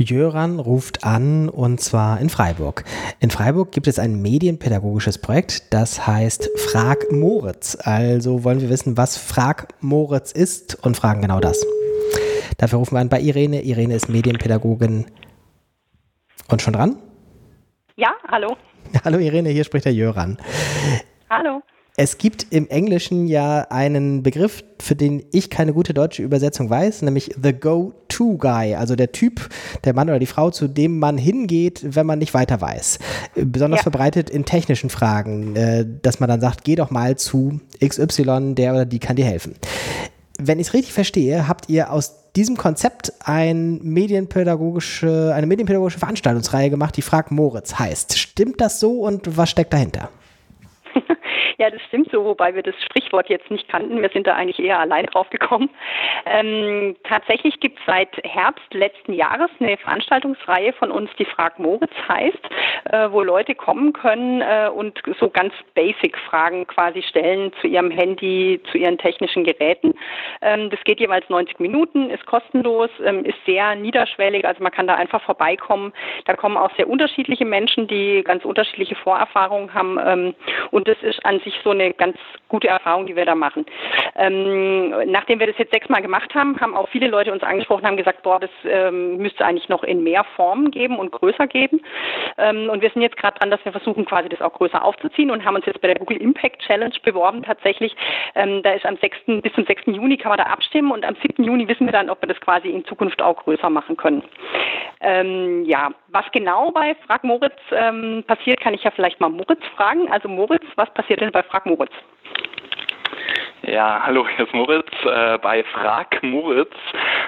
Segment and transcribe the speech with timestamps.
[0.00, 2.84] Jöran ruft an und zwar in Freiburg.
[3.18, 7.76] In Freiburg gibt es ein medienpädagogisches Projekt, das heißt Frag Moritz.
[7.82, 11.66] Also wollen wir wissen, was Frag Moritz ist und fragen genau das.
[12.56, 13.62] Dafür rufen wir an bei Irene.
[13.62, 15.06] Irene ist Medienpädagogin
[16.48, 16.96] und schon dran?
[17.96, 18.56] Ja, hallo.
[19.04, 20.38] Hallo Irene, hier spricht der Jöran.
[21.28, 21.62] Hallo.
[22.02, 27.02] Es gibt im Englischen ja einen Begriff, für den ich keine gute deutsche Übersetzung weiß,
[27.02, 29.50] nämlich the Go-To-Guy, also der Typ,
[29.84, 33.00] der Mann oder die Frau, zu dem man hingeht, wenn man nicht weiter weiß.
[33.34, 33.82] Besonders ja.
[33.82, 38.72] verbreitet in technischen Fragen, äh, dass man dann sagt, geh doch mal zu XY, der
[38.72, 39.56] oder die kann dir helfen.
[40.38, 46.70] Wenn ich es richtig verstehe, habt ihr aus diesem Konzept ein medienpädagogische, eine medienpädagogische Veranstaltungsreihe
[46.70, 48.16] gemacht, die Frag Moritz heißt.
[48.16, 50.08] Stimmt das so und was steckt dahinter?
[51.60, 54.00] Ja, das stimmt so, wobei wir das Sprichwort jetzt nicht kannten.
[54.00, 55.68] Wir sind da eigentlich eher allein drauf gekommen.
[56.24, 61.92] Ähm, tatsächlich gibt es seit Herbst letzten Jahres eine Veranstaltungsreihe von uns, die Frag Moritz
[62.08, 62.38] heißt,
[62.90, 68.62] äh, wo Leute kommen können äh, und so ganz Basic-Fragen quasi stellen zu ihrem Handy,
[68.72, 69.92] zu ihren technischen Geräten.
[70.40, 74.86] Ähm, das geht jeweils 90 Minuten, ist kostenlos, ähm, ist sehr niederschwellig, also man kann
[74.86, 75.92] da einfach vorbeikommen.
[76.24, 80.34] Da kommen auch sehr unterschiedliche Menschen, die ganz unterschiedliche Vorerfahrungen haben ähm,
[80.70, 82.16] und das ist an sich wirklich so eine ganz
[82.48, 83.64] gute Erfahrung, die wir da machen.
[84.16, 87.96] Ähm, nachdem wir das jetzt sechsmal gemacht haben, haben auch viele Leute uns angesprochen, haben
[87.96, 91.80] gesagt, boah, das ähm, müsste eigentlich noch in mehr Formen geben und größer geben.
[92.38, 95.30] Ähm, und wir sind jetzt gerade dran, dass wir versuchen, quasi das auch größer aufzuziehen
[95.30, 97.42] und haben uns jetzt bei der Google Impact Challenge beworben.
[97.42, 97.94] Tatsächlich,
[98.34, 99.42] ähm, da ist am 6.
[99.42, 99.82] bis zum 6.
[99.86, 101.44] Juni kann man da abstimmen und am 7.
[101.44, 104.22] Juni wissen wir dann, ob wir das quasi in Zukunft auch größer machen können.
[105.00, 109.62] Ähm, ja, was genau bei Frag Moritz ähm, passiert, kann ich ja vielleicht mal Moritz
[109.76, 110.10] fragen.
[110.10, 111.92] Also Moritz, was passiert denn bei Frag Moritz?
[113.62, 114.90] Ja, hallo, hier ist Moritz.
[115.04, 116.74] Äh, bei Frag Moritz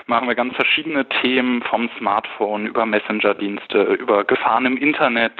[0.07, 5.33] machen wir ganz verschiedene Themen vom Smartphone über Messenger-Dienste, über Gefahren im Internet,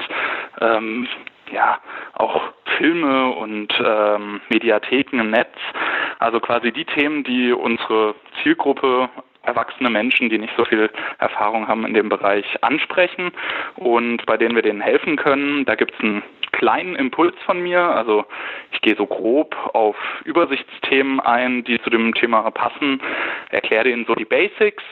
[0.61, 1.07] ähm,
[1.51, 1.79] ja,
[2.13, 2.41] auch
[2.77, 5.55] Filme und ähm, Mediatheken im Netz.
[6.19, 9.09] Also quasi die Themen, die unsere Zielgruppe
[9.43, 10.89] erwachsene Menschen, die nicht so viel
[11.19, 13.31] Erfahrung haben in dem Bereich, ansprechen
[13.75, 15.65] und bei denen wir denen helfen können.
[15.65, 16.23] Da gibt es einen
[16.53, 17.81] kleinen Impuls von mir.
[17.81, 18.25] Also
[18.71, 23.01] ich gehe so grob auf Übersichtsthemen ein, die zu dem Thema passen,
[23.49, 24.83] erkläre ihnen so die Basics,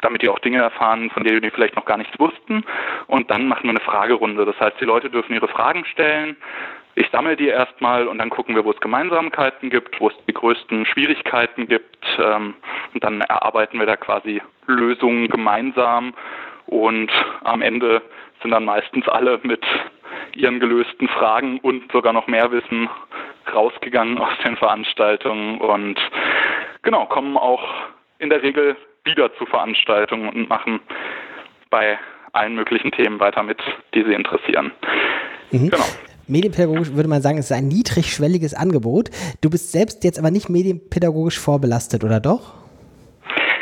[0.00, 2.64] damit die auch Dinge erfahren, von denen die vielleicht noch gar nichts wussten.
[3.06, 4.44] Und dann machen wir eine Fragerunde.
[4.44, 6.36] Das heißt, die Leute dürfen ihre Fragen stellen.
[6.94, 10.34] Ich sammle die erstmal und dann gucken wir, wo es Gemeinsamkeiten gibt, wo es die
[10.34, 12.06] größten Schwierigkeiten gibt.
[12.18, 12.54] Ähm,
[12.92, 16.14] und dann erarbeiten wir da quasi Lösungen gemeinsam.
[16.66, 17.10] Und
[17.42, 18.02] am Ende
[18.42, 19.64] sind dann meistens alle mit
[20.34, 22.88] ihren gelösten Fragen und sogar noch mehr Wissen
[23.52, 25.98] rausgegangen aus den Veranstaltungen und
[26.82, 27.62] genau, kommen auch
[28.18, 30.80] in der Regel wieder zu Veranstaltungen und machen
[31.70, 31.98] bei
[32.32, 33.58] allen möglichen Themen weiter mit,
[33.94, 34.72] die sie interessieren.
[35.50, 35.70] Mhm.
[35.70, 35.84] Genau.
[36.30, 39.10] Medienpädagogisch würde man sagen, es ist ein niedrigschwelliges Angebot.
[39.40, 42.54] Du bist selbst jetzt aber nicht medienpädagogisch vorbelastet, oder doch?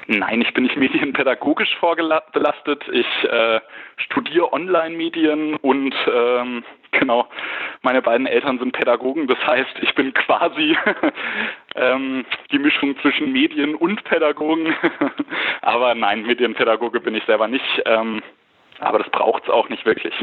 [0.06, 2.82] Nein, ich bin nicht medienpädagogisch vorbelastet.
[2.92, 3.60] Ich äh,
[3.96, 7.26] studiere Online-Medien und ähm, genau,
[7.82, 9.26] meine beiden Eltern sind Pädagogen.
[9.28, 10.76] Das heißt, ich bin quasi
[11.74, 14.74] ähm, die Mischung zwischen Medien und Pädagogen.
[15.62, 17.82] aber nein, Medienpädagoge bin ich selber nicht.
[17.84, 18.22] Ähm,
[18.80, 20.14] aber das braucht es auch nicht wirklich.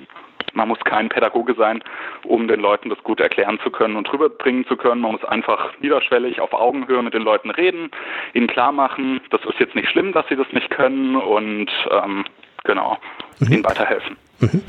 [0.56, 1.84] Man muss kein Pädagoge sein,
[2.24, 5.02] um den Leuten das gut erklären zu können und rüberbringen zu können.
[5.02, 7.92] Man muss einfach niederschwellig auf Augenhöhe mit den Leuten reden,
[8.34, 12.26] ihnen klar machen, das ist jetzt nicht schlimm, dass sie das nicht können und ähm,
[12.64, 12.98] genau,
[13.40, 13.54] mhm.
[13.54, 14.18] ihnen weiterhelfen.
[14.40, 14.64] Mhm.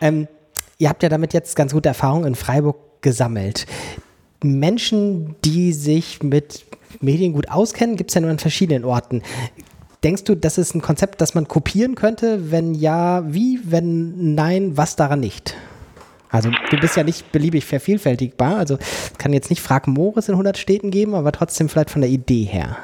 [0.00, 0.28] Ähm,
[0.78, 3.66] ihr habt ja damit jetzt ganz gute Erfahrungen in Freiburg gesammelt.
[4.42, 6.64] Menschen, die sich mit
[7.00, 9.22] Medien gut auskennen, gibt es ja nur an verschiedenen Orten.
[10.02, 12.50] Denkst du, das ist ein Konzept, das man kopieren könnte?
[12.50, 13.60] Wenn ja, wie?
[13.64, 15.54] Wenn nein, was daran nicht?
[16.30, 18.56] Also du bist ja nicht beliebig vervielfältigbar.
[18.56, 18.78] Also
[19.18, 22.44] kann jetzt nicht Frag Moritz in 100 Städten geben, aber trotzdem vielleicht von der Idee
[22.44, 22.78] her.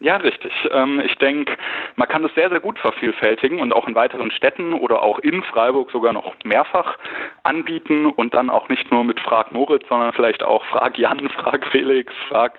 [0.00, 0.52] Ja, richtig.
[0.72, 1.56] Ähm, ich denke,
[1.94, 5.44] man kann das sehr, sehr gut vervielfältigen und auch in weiteren Städten oder auch in
[5.44, 6.98] Freiburg sogar noch mehrfach
[7.44, 11.64] anbieten und dann auch nicht nur mit Frag Moritz, sondern vielleicht auch Frag Jan, Frag
[11.68, 12.58] Felix, Frag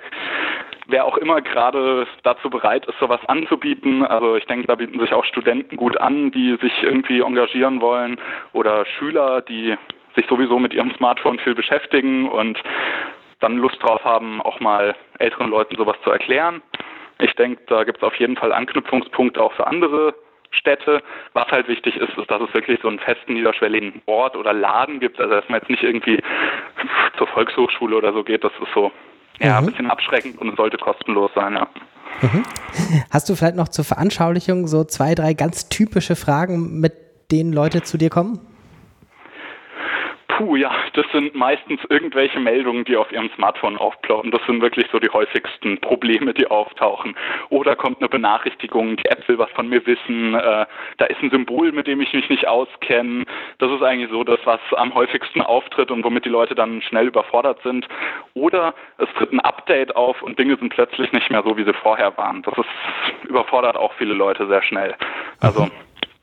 [0.88, 4.06] wer auch immer gerade dazu bereit ist, sowas anzubieten.
[4.06, 8.20] Also ich denke, da bieten sich auch Studenten gut an, die sich irgendwie engagieren wollen
[8.54, 9.76] oder Schüler, die
[10.16, 12.62] sich sowieso mit ihrem Smartphone viel beschäftigen und
[13.40, 16.62] dann Lust drauf haben, auch mal älteren Leuten sowas zu erklären.
[17.20, 20.14] Ich denke, da gibt es auf jeden Fall Anknüpfungspunkte auch für andere
[20.52, 21.02] Städte.
[21.34, 25.00] Was halt wichtig ist, ist, dass es wirklich so einen festen niederschwelligen Ort oder Laden
[25.00, 25.20] gibt.
[25.20, 26.20] Also dass man jetzt nicht irgendwie
[27.18, 28.44] zur Volkshochschule oder so geht.
[28.44, 28.92] Das ist so
[29.40, 29.68] ja, mhm.
[29.68, 31.68] ein bisschen abschreckend und sollte kostenlos sein, ja.
[32.22, 32.44] Mhm.
[33.10, 36.94] Hast du vielleicht noch zur Veranschaulichung so zwei, drei ganz typische Fragen, mit
[37.32, 38.40] denen Leute zu dir kommen?
[40.38, 44.32] Puh, ja, das sind meistens irgendwelche Meldungen, die auf Ihrem Smartphone aufploppen.
[44.32, 47.16] Das sind wirklich so die häufigsten Probleme, die auftauchen.
[47.50, 50.66] Oder kommt eine Benachrichtigung, die App will was von mir wissen, äh,
[50.98, 53.26] da ist ein Symbol, mit dem ich mich nicht auskenne.
[53.60, 57.08] Das ist eigentlich so das, was am häufigsten auftritt und womit die Leute dann schnell
[57.08, 57.88] überfordert sind.
[58.34, 61.74] Oder es tritt ein Update auf und Dinge sind plötzlich nicht mehr so, wie sie
[61.74, 62.42] vorher waren.
[62.42, 64.96] Das ist, überfordert auch viele Leute sehr schnell.
[65.42, 65.70] Also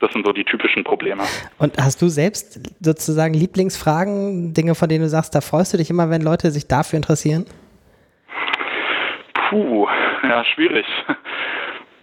[0.01, 1.23] das sind so die typischen Probleme.
[1.59, 5.89] Und hast du selbst sozusagen Lieblingsfragen, Dinge, von denen du sagst, da freust du dich
[5.89, 7.45] immer, wenn Leute sich dafür interessieren?
[9.49, 9.87] Puh,
[10.23, 10.85] ja, schwierig.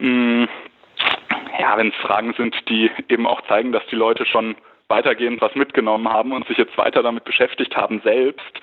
[0.01, 0.47] Hm,
[1.59, 4.55] ja, wenn es Fragen sind, die eben auch zeigen, dass die Leute schon
[4.87, 8.61] weitergehend was mitgenommen haben und sich jetzt weiter damit beschäftigt haben selbst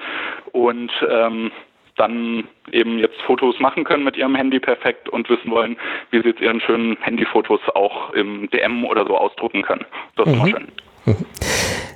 [0.53, 1.51] und ähm,
[1.97, 5.77] dann eben jetzt Fotos machen können mit ihrem Handy perfekt und wissen wollen,
[6.11, 9.85] wie sie jetzt ihren schönen Handyfotos auch im DM oder so ausdrucken können.
[10.15, 10.47] Das ist mhm.
[10.47, 10.67] schön.
[11.05, 11.25] Mhm.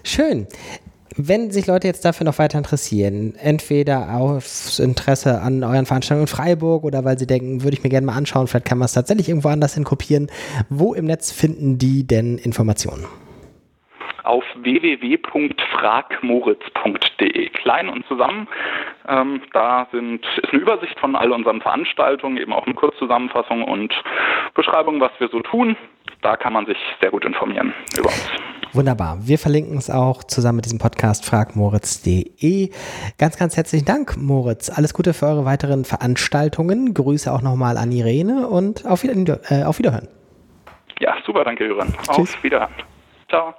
[0.03, 0.47] Schön.
[1.21, 6.27] Wenn sich Leute jetzt dafür noch weiter interessieren, entweder aus Interesse an euren Veranstaltungen in
[6.27, 8.93] Freiburg oder weil sie denken, würde ich mir gerne mal anschauen, vielleicht kann man es
[8.93, 10.27] tatsächlich irgendwo anders hin kopieren,
[10.69, 13.05] wo im Netz finden die denn Informationen?
[14.23, 17.49] Auf www.fragmoritz.de.
[17.49, 18.47] Klein und zusammen.
[19.07, 23.93] Ähm, da sind, ist eine Übersicht von all unseren Veranstaltungen, eben auch eine Kurzzusammenfassung und
[24.53, 25.75] Beschreibung, was wir so tun.
[26.21, 28.31] Da kann man sich sehr gut informieren über uns.
[28.73, 29.17] Wunderbar.
[29.21, 32.69] Wir verlinken es auch zusammen mit diesem Podcast fragmoritz.de.
[33.17, 34.69] Ganz, ganz herzlichen Dank, Moritz.
[34.69, 36.93] Alles Gute für eure weiteren Veranstaltungen.
[36.93, 39.39] Grüße auch nochmal an Irene und auf, Wiederhören.
[39.49, 40.07] Äh, auf Wiederhören.
[40.99, 41.93] Ja, super, danke, Jürgen.
[42.07, 42.73] Auf Wiederhören.
[43.27, 43.55] Ciao.